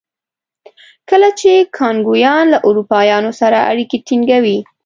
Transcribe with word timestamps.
کله 1.09 1.29
چې 1.39 1.51
کانګویان 1.77 2.45
له 2.53 2.57
اروپایانو 2.67 3.31
سره 3.41 3.57
اړیکې 3.71 3.97
ټینګوي. 4.07 4.57